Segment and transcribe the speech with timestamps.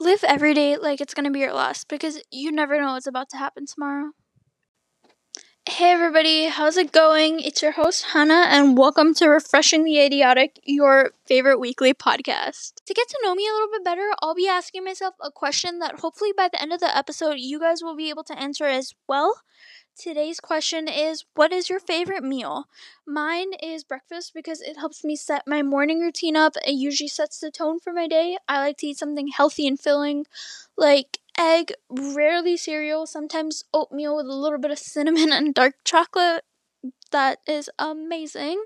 [0.00, 3.28] Live every day like it's gonna be your last because you never know what's about
[3.30, 4.12] to happen tomorrow.
[5.68, 7.40] Hey everybody, how's it going?
[7.40, 12.74] It's your host Hannah, and welcome to Refreshing the Idiotic, your favorite weekly podcast.
[12.86, 15.80] To get to know me a little bit better, I'll be asking myself a question
[15.80, 18.64] that hopefully by the end of the episode you guys will be able to answer
[18.66, 19.42] as well.
[19.98, 22.66] Today's question is What is your favorite meal?
[23.04, 26.54] Mine is breakfast because it helps me set my morning routine up.
[26.64, 28.38] It usually sets the tone for my day.
[28.48, 30.24] I like to eat something healthy and filling,
[30.76, 36.44] like egg, rarely cereal, sometimes oatmeal with a little bit of cinnamon and dark chocolate.
[37.10, 38.64] That is amazing.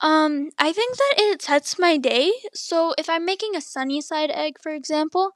[0.00, 2.32] Um, I think that it sets my day.
[2.54, 5.32] So if I'm making a sunny side egg, for example,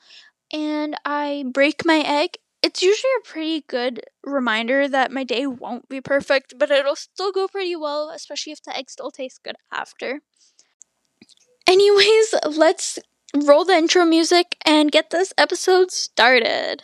[0.53, 5.89] and I break my egg, it's usually a pretty good reminder that my day won't
[5.89, 9.57] be perfect, but it'll still go pretty well, especially if the egg still tastes good
[9.73, 10.21] after.
[11.67, 12.99] Anyways, let's
[13.35, 16.83] roll the intro music and get this episode started.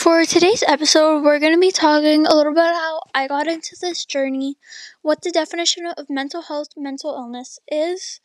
[0.00, 3.76] For today's episode, we're going to be talking a little bit how I got into
[3.78, 4.56] this journey,
[5.02, 8.18] what the definition of mental health, mental illness is,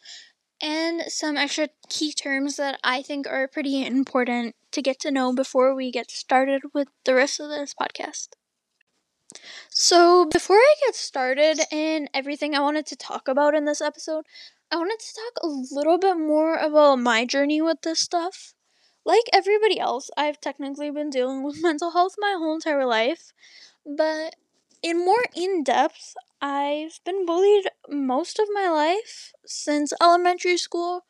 [0.62, 5.34] and some extra key terms that I think are pretty important to get to know
[5.34, 8.30] before we get started with the rest of this podcast.
[9.70, 14.24] So, before I get started in everything I wanted to talk about in this episode,
[14.72, 18.55] I wanted to talk a little bit more about my journey with this stuff
[19.06, 23.34] like everybody else, I've technically been dealing with mental health my whole entire life,
[23.86, 24.36] but
[24.82, 31.06] in more in depth, I've been bullied most of my life since elementary school.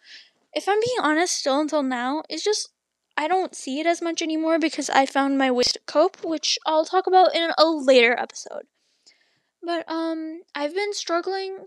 [0.54, 2.70] If I'm being honest, still until now, it's just
[3.18, 6.60] I don't see it as much anymore because I found my ways to cope, which
[6.66, 8.64] I'll talk about in a later episode.
[9.64, 11.66] But um I've been struggling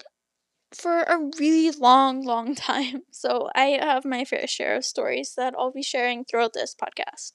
[0.74, 3.03] for a really long, long time.
[3.10, 7.32] So I have my fair share of stories that I'll be sharing throughout this podcast.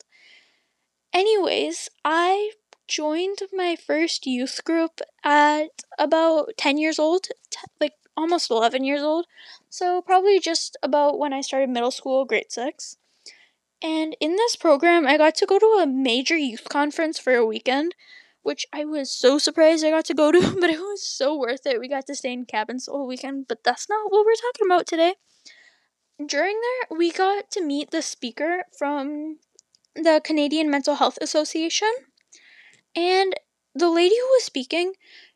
[1.11, 2.51] Anyways, I
[2.87, 9.01] joined my first youth group at about 10 years old, t- like almost 11 years
[9.01, 9.25] old.
[9.69, 12.97] So probably just about when I started middle school, grade 6.
[13.81, 17.45] And in this program, I got to go to a major youth conference for a
[17.45, 17.95] weekend
[18.43, 21.65] which I was so surprised I got to go to, but it was so worth
[21.65, 21.79] it.
[21.79, 24.85] We got to stay in cabins all weekend, but that's not what we're talking about
[24.85, 25.15] today.
[26.23, 29.39] During there, we got to meet the speaker from
[29.95, 31.91] the Canadian Mental Health Association,
[32.95, 33.33] and
[33.73, 34.93] the lady who was speaking,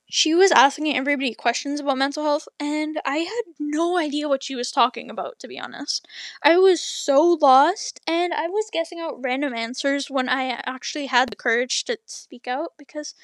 [0.10, 4.56] she was asking everybody questions about mental health, and I had no idea what she
[4.56, 6.08] was talking about, to be honest.
[6.44, 11.30] I was so lost, and I was guessing out random answers when I actually had
[11.30, 13.16] the courage to speak out because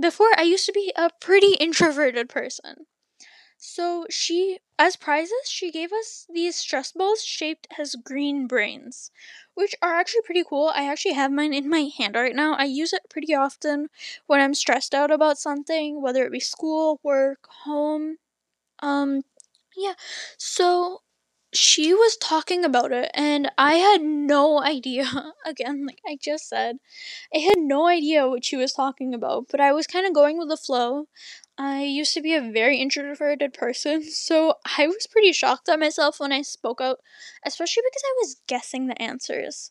[0.00, 2.86] before I used to be a pretty introverted person.
[3.64, 9.10] So she, as prizes, she gave us these stress balls shaped as green brains,
[9.54, 10.68] which are actually pretty cool.
[10.74, 12.54] I actually have mine in my hand right now.
[12.54, 13.88] I use it pretty often
[14.26, 18.18] when I'm stressed out about something, whether it be school, work, home.
[18.80, 19.22] Um,
[19.76, 19.94] yeah.
[20.38, 21.02] So
[21.54, 25.04] she was talking about it, and I had no idea.
[25.46, 26.78] Again, like I just said,
[27.34, 30.38] I had no idea what she was talking about, but I was kind of going
[30.38, 31.08] with the flow.
[31.58, 36.20] I used to be a very introverted person, so I was pretty shocked at myself
[36.20, 37.00] when I spoke out,
[37.44, 39.70] especially because I was guessing the answers.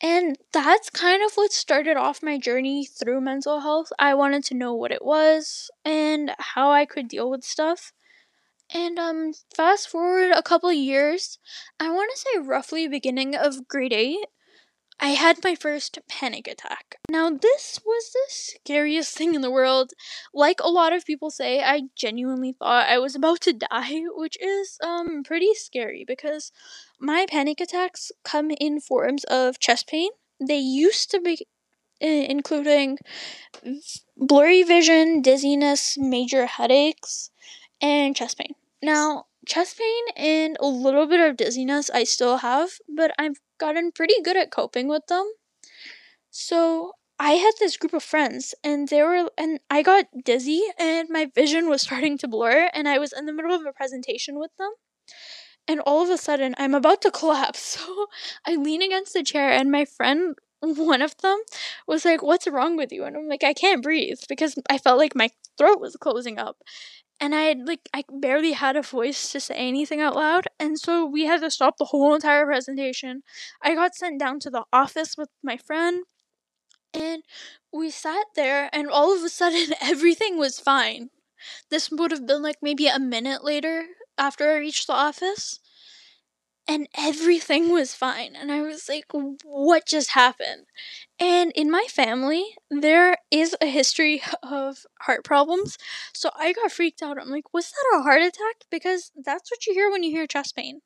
[0.00, 3.92] And that's kind of what started off my journey through mental health.
[3.98, 7.92] I wanted to know what it was and how I could deal with stuff.
[8.74, 11.38] And um fast forward a couple years,
[11.80, 14.26] I want to say roughly beginning of grade 8,
[15.00, 16.96] I had my first panic attack.
[17.08, 19.92] Now, this was the scariest thing in the world.
[20.32, 24.36] Like a lot of people say, I genuinely thought I was about to die, which
[24.40, 26.52] is um pretty scary because
[27.00, 30.10] my panic attacks come in forms of chest pain.
[30.40, 31.46] They used to be
[32.00, 32.98] including
[34.16, 37.30] blurry vision, dizziness, major headaches,
[37.80, 38.54] and chest pain.
[38.82, 43.92] Now, chest pain and a little bit of dizziness I still have, but I've gotten
[43.92, 45.30] pretty good at coping with them.
[46.30, 51.08] So I had this group of friends and they were and I got dizzy and
[51.10, 54.38] my vision was starting to blur and I was in the middle of a presentation
[54.38, 54.70] with them.
[55.68, 57.60] And all of a sudden I'm about to collapse.
[57.60, 58.06] So
[58.46, 61.40] I lean against the chair and my friend one of them
[61.88, 63.04] was like, What's wrong with you?
[63.04, 66.58] And I'm like, I can't breathe because I felt like my throat was closing up
[67.22, 70.78] and I had like I barely had a voice to say anything out loud, and
[70.78, 73.22] so we had to stop the whole entire presentation.
[73.62, 76.04] I got sent down to the office with my friend,
[76.94, 77.22] and
[77.72, 81.10] we sat there, and all of a sudden, everything was fine.
[81.70, 83.86] This would have been like maybe a minute later
[84.18, 85.60] after I reached the office,
[86.68, 88.36] and everything was fine.
[88.36, 89.06] And I was like,
[89.44, 90.66] what just happened?
[91.18, 95.76] And in my family, there is a history of heart problems.
[96.12, 97.18] So I got freaked out.
[97.20, 98.64] I'm like, was that a heart attack?
[98.70, 100.80] Because that's what you hear when you hear chest pain.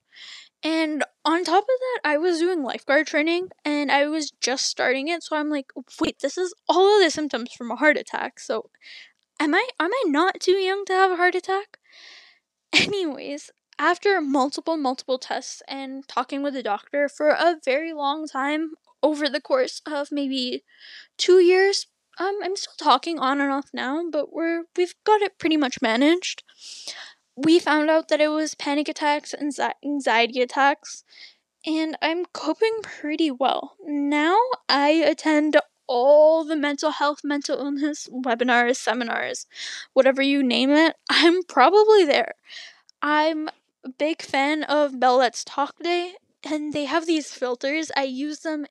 [0.63, 5.09] And on top of that, I was doing lifeguard training and I was just starting
[5.09, 5.23] it.
[5.23, 8.41] So I'm like, wait, this is all of the symptoms from a heart attack.
[8.41, 8.71] So
[9.39, 11.79] am I am I not too young to have a heart attack?
[12.73, 18.73] Anyways, after multiple multiple tests and talking with the doctor for a very long time
[19.03, 20.65] over the course of maybe
[21.19, 21.87] 2 years,
[22.19, 25.83] um I'm still talking on and off now, but we're we've got it pretty much
[25.83, 26.43] managed.
[27.37, 29.53] We found out that it was panic attacks and
[29.85, 31.05] anxiety attacks
[31.67, 33.77] and I'm coping pretty well.
[33.87, 34.39] Now
[34.69, 35.57] I attend
[35.89, 39.47] all the mental health, mental illness webinars, seminars,
[39.93, 42.35] whatever you name it, I'm probably there.
[43.03, 43.49] I'm
[43.89, 47.91] big fan of Bell Talk Day, and they have these filters.
[47.97, 48.67] I use them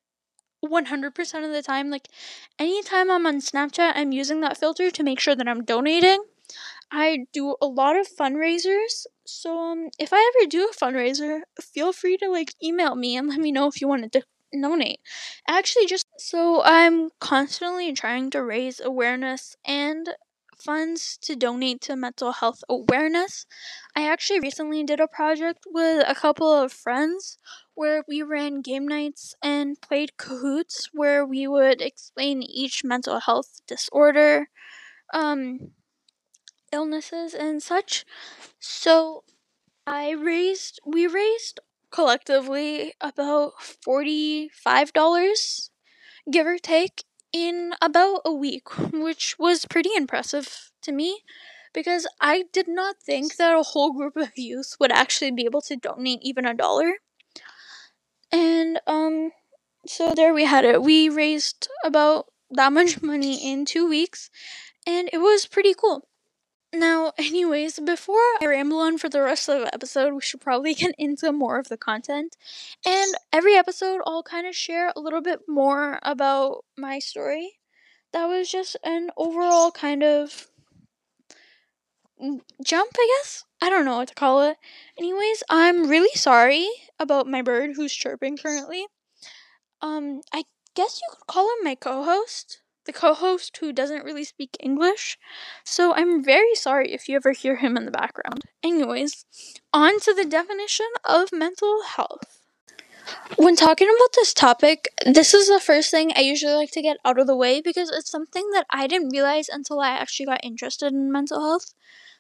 [0.62, 1.89] 100% of the time.
[1.89, 2.07] Like,
[2.59, 6.23] anytime I'm on Snapchat, I'm using that filter to make sure that I'm donating.
[6.91, 9.06] I do a lot of fundraisers.
[9.25, 13.27] So, um, if I ever do a fundraiser, feel free to like email me and
[13.27, 14.23] let me know if you want to
[14.62, 15.00] donate.
[15.47, 20.09] Actually, just so I'm constantly trying to raise awareness and
[20.57, 23.45] funds to donate to mental health awareness.
[23.95, 27.37] I actually recently did a project with a couple of friends
[27.73, 33.61] where we ran game nights and played Kahoots where we would explain each mental health
[33.67, 34.49] disorder,
[35.13, 35.71] um,
[36.71, 38.05] illnesses, and such.
[38.59, 39.23] So
[39.87, 41.59] I raised, we raised
[41.91, 43.53] collectively about
[43.87, 45.69] $45,
[46.31, 47.03] give or take,
[47.35, 51.23] in about a week, which was pretty impressive to me
[51.73, 55.61] because I did not think that a whole group of youth would actually be able
[55.63, 56.93] to donate even a dollar.
[58.31, 59.31] And um
[59.87, 60.83] so there we had it.
[60.83, 64.29] We raised about that much money in 2 weeks
[64.88, 66.07] and it was pretty cool.
[66.77, 70.74] Now, anyways, before I ramble on for the rest of the episode, we should probably
[70.75, 72.36] get into more of the content.
[72.86, 77.54] And every episode, I'll kind of share a little bit more about my story.
[78.13, 80.48] That was just an overall kind of
[82.63, 83.44] jump, I guess.
[83.62, 84.57] I don't know what to call it.
[84.98, 86.68] Anyways, I'm really sorry
[87.00, 88.86] about my bird who's chirping currently.
[89.81, 90.44] Um, I
[90.75, 94.57] guess you could call him my co host the co host who doesn't really speak
[94.59, 95.17] English,
[95.63, 98.43] so I'm very sorry if you ever hear him in the background.
[98.63, 99.25] Anyways,
[99.73, 102.41] on to the definition of mental health.
[103.37, 106.97] When talking about this topic, this is the first thing I usually like to get
[107.05, 110.43] out of the way because it's something that I didn't realize until I actually got
[110.43, 111.73] interested in mental health.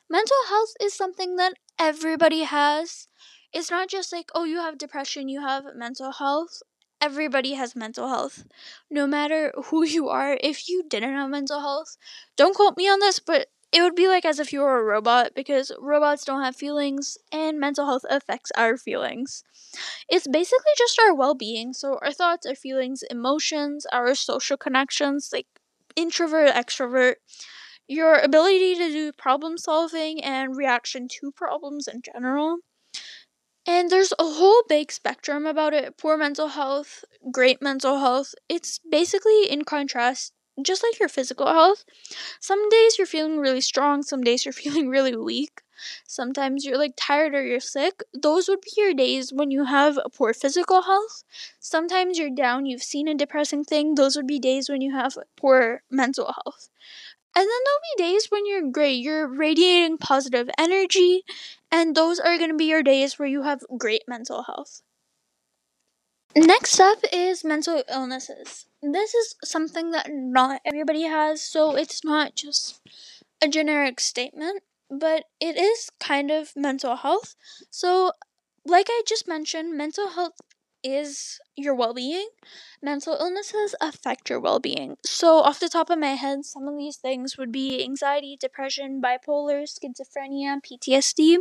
[0.09, 3.07] Mental health is something that everybody has.
[3.53, 6.61] It's not just like, oh, you have depression, you have mental health
[7.01, 8.45] everybody has mental health.
[8.89, 11.97] No matter who you are, if you didn't have mental health,
[12.35, 14.83] don't quote me on this, but it would be like as if you were a
[14.83, 19.43] robot because robots don't have feelings and mental health affects our feelings.
[20.09, 21.73] It's basically just our well being.
[21.73, 25.47] So, our thoughts, our feelings, emotions, our social connections, like
[25.95, 27.15] introvert, extrovert,
[27.87, 32.59] your ability to do problem solving and reaction to problems in general.
[33.67, 38.35] And there's a whole big spectrum about it poor mental health, great mental health.
[38.47, 41.83] It's basically in contrast, just like your physical health.
[42.39, 45.61] Some days you're feeling really strong, some days you're feeling really weak.
[46.07, 48.01] Sometimes you're like tired or you're sick.
[48.13, 51.23] Those would be your days when you have a poor physical health.
[51.59, 53.95] Sometimes you're down, you've seen a depressing thing.
[53.95, 56.69] Those would be days when you have poor mental health.
[57.35, 61.23] And then there'll be days when you're great, you're radiating positive energy,
[61.75, 64.81] and those are going to be your days where you have great mental health.
[66.37, 68.65] Next up is mental illnesses.
[68.81, 72.81] This is something that not everybody has, so it's not just
[73.41, 77.35] a generic statement, but it is kind of mental health.
[77.69, 78.13] So,
[78.65, 80.39] like I just mentioned, mental health
[80.85, 82.27] is your well being.
[82.81, 84.97] Mental illnesses affect your well being.
[85.03, 89.01] So, off the top of my head, some of these things would be anxiety, depression,
[89.01, 91.37] bipolar, schizophrenia, PTSD,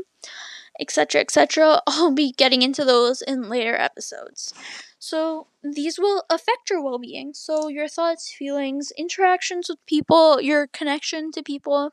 [0.81, 1.83] etc., etc.
[1.87, 4.55] I'll be getting into those in later episodes.
[4.99, 7.35] So, these will affect your well being.
[7.35, 11.91] So, your thoughts, feelings, interactions with people, your connection to people,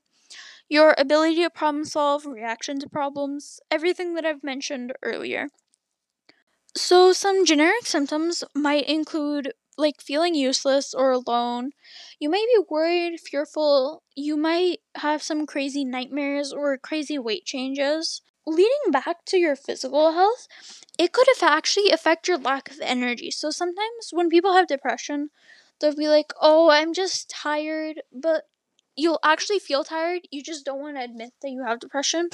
[0.70, 5.50] your ability to problem solve, reaction to problems, everything that I've mentioned earlier.
[6.76, 11.72] So, some generic symptoms might include like feeling useless or alone.
[12.20, 14.04] You might be worried, fearful.
[14.16, 18.22] You might have some crazy nightmares or crazy weight changes.
[18.46, 20.48] Leading back to your physical health,
[20.98, 23.32] it could actually affect your lack of energy.
[23.32, 25.30] So sometimes when people have depression,
[25.80, 28.48] they'll be like, "Oh, I'm just tired," but
[28.96, 30.28] you'll actually feel tired.
[30.32, 32.30] You just don't want to admit that you have depression.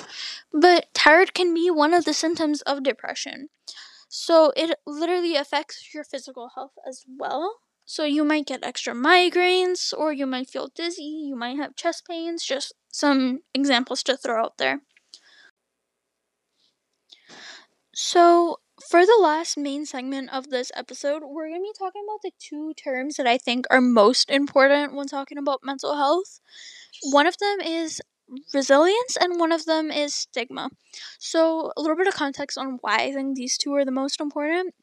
[0.51, 3.49] But tired can be one of the symptoms of depression.
[4.09, 7.59] So it literally affects your physical health as well.
[7.85, 12.05] So you might get extra migraines or you might feel dizzy, you might have chest
[12.07, 14.81] pains, just some examples to throw out there.
[17.95, 18.59] So,
[18.89, 22.31] for the last main segment of this episode, we're going to be talking about the
[22.39, 26.39] two terms that I think are most important when talking about mental health.
[27.11, 28.01] One of them is
[28.53, 30.69] resilience and one of them is stigma.
[31.19, 34.19] So, a little bit of context on why I think these two are the most
[34.19, 34.73] important.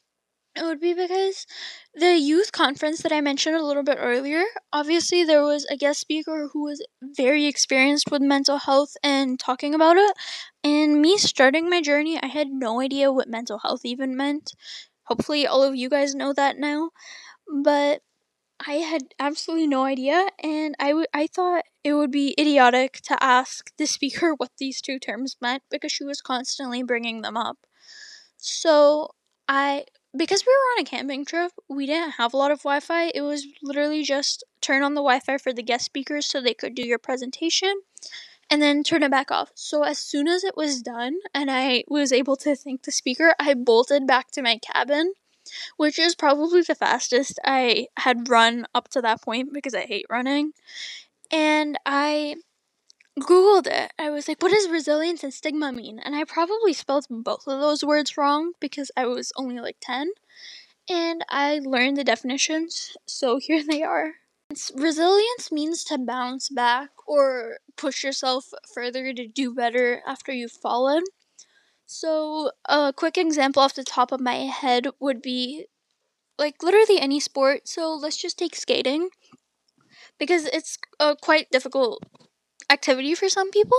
[0.57, 1.47] It would be because
[1.95, 6.01] the youth conference that I mentioned a little bit earlier, obviously, there was a guest
[6.01, 10.17] speaker who was very experienced with mental health and talking about it.
[10.63, 14.53] And me starting my journey, I had no idea what mental health even meant.
[15.05, 16.91] Hopefully, all of you guys know that now.
[17.63, 18.03] But
[18.61, 23.23] I had absolutely no idea, and I, w- I thought it would be idiotic to
[23.23, 27.59] ask the speaker what these two terms meant because she was constantly bringing them up.
[28.37, 29.11] So,
[29.49, 29.85] I
[30.17, 33.11] because we were on a camping trip, we didn't have a lot of Wi Fi.
[33.15, 36.55] It was literally just turn on the Wi Fi for the guest speakers so they
[36.55, 37.75] could do your presentation
[38.51, 39.51] and then turn it back off.
[39.55, 43.35] So as soon as it was done and I was able to thank the speaker,
[43.41, 45.15] I bolted back to my cabin,
[45.77, 50.07] which is probably the fastest I had run up to that point because I hate
[50.09, 50.53] running.
[51.31, 52.37] And I
[53.21, 53.93] Googled it.
[53.97, 56.01] I was like, what does resilience and stigma mean?
[56.01, 60.11] And I probably spelled both of those words wrong because I was only like 10.
[60.91, 64.15] And I learned the definitions, so here they are.
[64.75, 71.05] Resilience means to bounce back or push yourself further to do better after you've fallen.
[71.87, 75.67] So, a quick example off the top of my head would be
[76.39, 77.69] like literally any sport.
[77.69, 79.11] So, let's just take skating
[80.19, 82.03] because it's a quite difficult
[82.71, 83.79] activity for some people.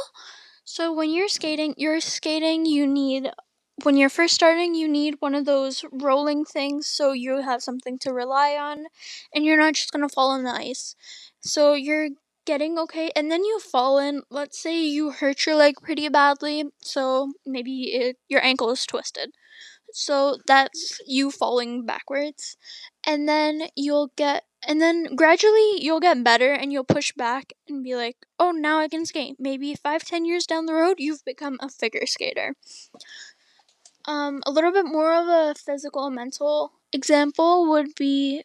[0.63, 3.31] So when you're skating, you're skating, you need
[3.83, 7.99] when you're first starting, you need one of those rolling things so you have something
[7.99, 8.85] to rely on
[9.33, 10.95] and you're not just going to fall on the ice.
[11.41, 12.09] So you're
[12.45, 16.65] getting okay and then you fall in, let's say you hurt your leg pretty badly,
[16.81, 19.31] so maybe it, your ankle is twisted.
[19.91, 22.57] So that's you falling backwards.
[23.05, 27.83] And then you'll get and then gradually you'll get better and you'll push back and
[27.83, 29.35] be like, oh, now I can skate.
[29.39, 32.55] Maybe five, ten years down the road, you've become a figure skater.
[34.07, 38.43] Um, a little bit more of a physical mental example would be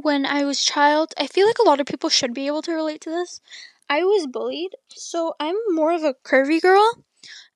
[0.00, 1.12] when I was child.
[1.18, 3.40] I feel like a lot of people should be able to relate to this.
[3.88, 7.04] I was bullied, so I'm more of a curvy girl.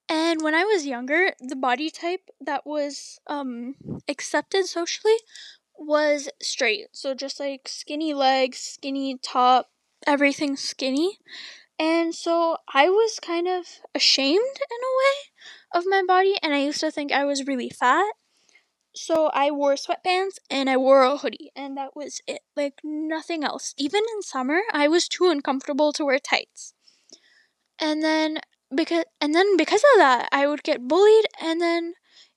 [0.09, 3.75] And when I was younger, the body type that was um,
[4.09, 5.17] accepted socially
[5.77, 6.89] was straight.
[6.93, 9.71] So just like skinny legs, skinny top,
[10.07, 11.19] everything skinny.
[11.79, 16.61] And so I was kind of ashamed in a way of my body, and I
[16.61, 18.13] used to think I was really fat.
[18.97, 22.43] So I wore sweatpants and I wore a hoodie, and that was it.
[22.57, 23.75] Like nothing else.
[23.79, 26.75] Even in summer, I was too uncomfortable to wear tights.
[27.79, 28.41] And then
[28.75, 31.95] because and then because of that i would get bullied and then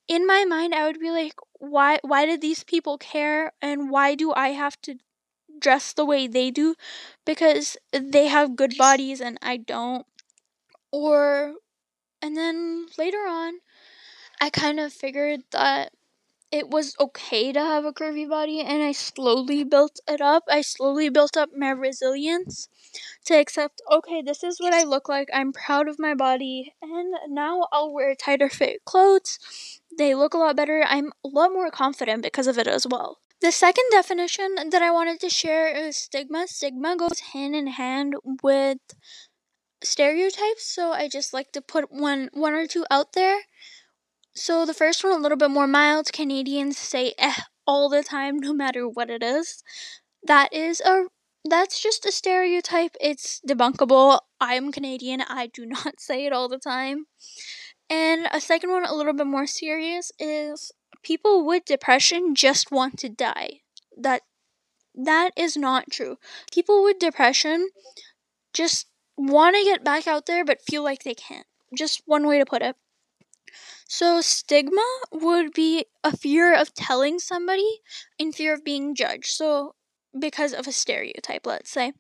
[0.08, 4.14] in my mind i would be like why why did these people care and why
[4.14, 4.96] do i have to
[5.60, 6.76] dress the way they do
[7.26, 10.06] because they have good bodies and i don't
[10.92, 11.56] or
[12.22, 13.56] and then later on
[14.42, 15.92] i kind of figured that
[16.52, 20.44] it was okay to have a curvy body and I slowly built it up.
[20.50, 22.70] I slowly built up my resilience
[23.26, 25.30] to accept, okay, this is what I look like.
[25.34, 29.38] I'm proud of my body and now I'll wear tighter fit clothes.
[29.98, 30.84] They look a lot better.
[30.88, 33.20] I'm a lot more confident because of it as well.
[33.42, 36.48] The second definition that I wanted to share is stigma.
[36.48, 38.80] Stigma goes hand in hand with
[39.84, 43.40] stereotypes, so I just like to put one one or two out there.
[44.40, 46.14] So the first one a little bit more mild.
[46.14, 49.62] Canadians say eh all the time no matter what it is.
[50.24, 51.08] That is a
[51.44, 52.96] that's just a stereotype.
[53.02, 54.22] It's debunkable.
[54.40, 55.20] I'm Canadian.
[55.22, 57.08] I do not say it all the time.
[57.90, 60.72] And a second one a little bit more serious is
[61.04, 63.60] people with depression just want to die.
[63.98, 64.22] That
[64.96, 66.16] that is not true.
[66.50, 67.72] People with depression
[68.54, 71.48] just want to get back out there but feel like they can't.
[71.78, 72.78] Just one way to put it.
[73.88, 77.82] So, stigma would be a fear of telling somebody
[78.18, 79.28] in fear of being judged.
[79.28, 79.76] So,
[80.18, 81.94] because of a stereotype, let's say.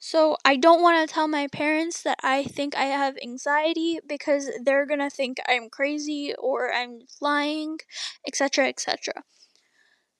[0.00, 4.50] So, I don't want to tell my parents that I think I have anxiety because
[4.64, 7.78] they're going to think I'm crazy or I'm lying,
[8.26, 9.24] etc., etc.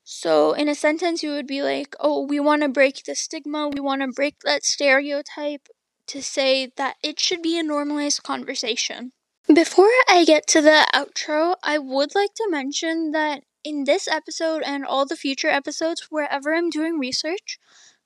[0.04, 3.68] So, in a sentence, you would be like, oh, we want to break the stigma,
[3.68, 5.68] we want to break that stereotype
[6.08, 9.12] to say that it should be a normalized conversation.
[9.54, 14.62] Before I get to the outro, I would like to mention that in this episode
[14.62, 17.58] and all the future episodes, wherever I'm doing research,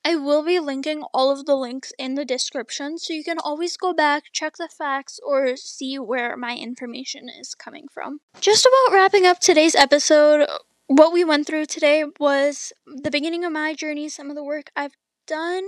[0.04, 3.76] I will be linking all of the links in the description so you can always
[3.76, 8.20] go back, check the facts, or see where my information is coming from.
[8.40, 10.46] Just about wrapping up today's episode,
[10.86, 14.70] what we went through today was the beginning of my journey, some of the work
[14.76, 14.94] I've
[15.26, 15.64] done,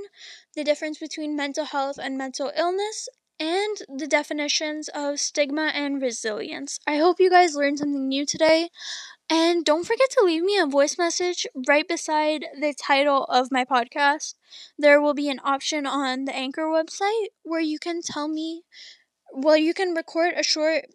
[0.54, 3.08] the difference between mental health and mental illness,
[3.44, 6.78] and the definitions of stigma and resilience.
[6.86, 8.70] I hope you guys learned something new today.
[9.28, 13.64] And don't forget to leave me a voice message right beside the title of my
[13.64, 14.34] podcast.
[14.78, 18.62] There will be an option on the Anchor website where you can tell me,
[19.32, 20.86] well, you can record a short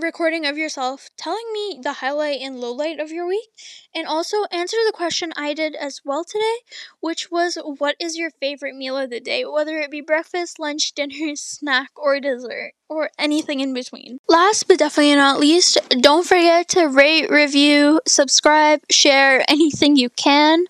[0.00, 3.48] recording of yourself telling me the highlight and lowlight of your week
[3.94, 6.56] and also answer the question I did as well today,
[7.00, 10.92] which was what is your favorite meal of the day, whether it be breakfast, lunch,
[10.92, 14.18] dinner, snack, or dessert, or anything in between.
[14.28, 20.64] Last but definitely not least, don't forget to rate, review, subscribe, share anything you can.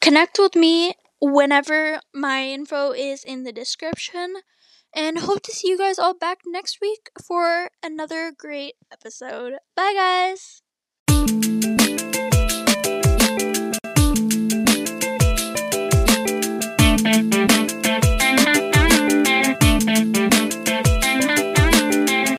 [0.00, 4.36] Connect with me whenever my info is in the description
[4.94, 9.54] and hope to see you guys all back next week for another great episode.
[9.76, 10.63] Bye, guys.